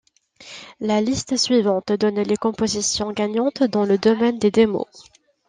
[0.79, 4.87] La liste suivante donne les compositions gagnantes dans le domaine des démos.